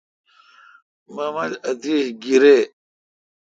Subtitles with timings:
[1.13, 2.59] مہ مل اتیش گیریی۔